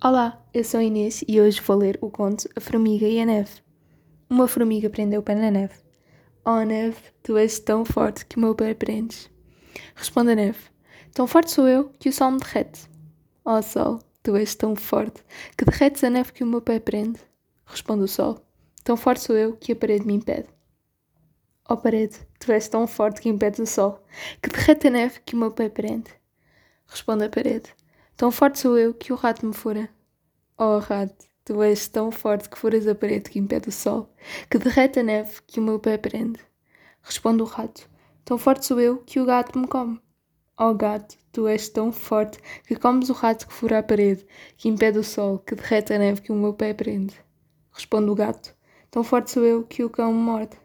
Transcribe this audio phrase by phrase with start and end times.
[0.00, 3.50] Olá, eu sou Inês e hoje vou ler o conto A Formiga e a Neve.
[4.30, 5.74] Uma formiga prendeu o pé na neve.
[6.44, 9.28] Oh, neve, tu és tão forte que o meu pé prendes.
[9.96, 10.60] Responde a neve.
[11.12, 12.88] Tão forte sou eu que o sol me derrete.
[13.44, 15.20] Oh, sol, tu és tão forte
[15.56, 17.18] que derretes a neve que o meu pé prende.
[17.66, 18.40] Responde o sol.
[18.84, 20.46] Tão forte sou eu que a parede me impede.
[21.68, 24.00] Oh, parede, tu és tão forte que impedes o sol,
[24.40, 26.12] que derrete a neve que o meu pé prende.
[26.86, 27.74] Responde a parede.
[28.18, 29.88] Tão forte sou eu que o rato me fura.
[30.58, 34.12] Oh, rato, tu és tão forte que furas a parede que impede o sol,
[34.50, 36.40] que derrete a neve que o meu pé prende.
[37.00, 37.88] Responde o rato.
[38.24, 40.00] Tão forte sou eu que o gato me come.
[40.58, 44.26] Oh, gato, tu és tão forte que comes o rato que fura a parede,
[44.56, 47.14] que impede o sol, que derrete a neve que o meu pé prende.
[47.70, 48.52] Responde o gato.
[48.90, 50.58] Tão forte sou eu que o cão me morde.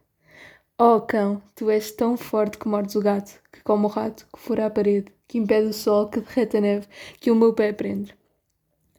[0.79, 4.39] Oh, cão, tu és tão forte que mordes o gato, que come o rato, que
[4.39, 6.87] fura a parede, que impede o sol, que derrete a neve,
[7.19, 8.15] que o meu pé prende.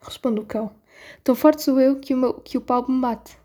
[0.01, 0.71] Responde o cão.
[1.25, 3.37] Tão forte sou eu que o, meu, que o pau me bate.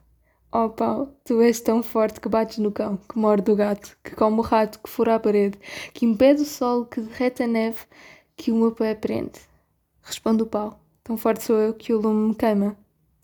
[0.52, 4.16] Oh, pau, tu és tão forte que bates no cão, que morde o gato, que
[4.16, 5.58] come o rato, que fura a parede,
[5.92, 7.80] que impede o sol, que derrete a neve,
[8.38, 9.40] que o meu pé prende.
[10.03, 10.80] Responde o pau.
[11.03, 12.78] Tão forte sou eu que o lume me queima.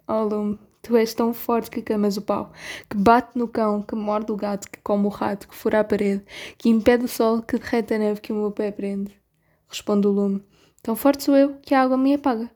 [0.08, 2.52] Oh, lume, Tu és tão forte que queimas o pau,
[2.88, 5.84] que bate no cão, que morde o gato, que come o rato, que fura a
[5.84, 6.24] parede,
[6.60, 9.12] que impede o sol, que derrete a neve que o meu pé prende.
[9.68, 10.44] Responde o lume.
[10.84, 12.52] Tão forte sou eu que a água me apaga.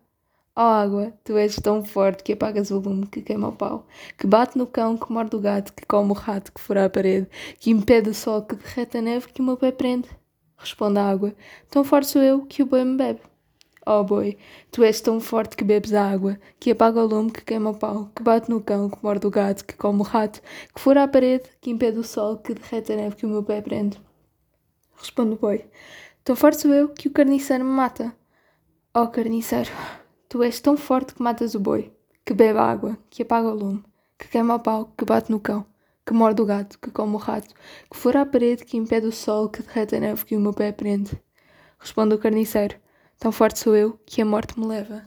[0.56, 3.88] Ó oh, água, tu és tão forte que apagas o lume, que queima o pau,
[4.16, 6.90] que bate no cão, que morde o gato, que come o rato, que fura a
[6.90, 7.28] parede,
[7.60, 10.08] que impede o sol, que derrete a neve que o meu pé prende.
[10.56, 11.34] Responde a água.
[11.68, 13.22] Tão forte sou eu que o boi me bebe.
[13.92, 14.38] Oh boi,
[14.70, 17.76] tu és tão forte que bebes a água, que apaga o lume, que queima o
[17.76, 20.44] pau, que bate no cão, que morde o gato, que come o rato,
[20.76, 23.42] que fura a parede, que impede o sol, que derrete a neve que o meu
[23.42, 24.00] pé prende.
[24.95, 25.66] Responde o boi.
[26.23, 28.16] Tão forte sou eu que o carniceiro me mata.
[28.94, 29.72] Oh carniceiro,
[30.30, 31.92] tu és tão forte que matas o boi,
[32.23, 33.84] que bebe a água, que apaga o lume,
[34.20, 35.66] que queima o pau, que bate no cão,
[36.06, 37.56] que morde o gato, que come o rato,
[37.90, 40.54] que fura a parede, que impede o sol, que derrete a neve que o meu
[40.54, 41.20] pé prende.
[41.80, 42.76] Responde o carniceiro.
[43.20, 45.04] Tão forte sou eu que a morte me leva.